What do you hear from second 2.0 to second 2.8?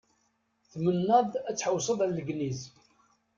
ar Legniz.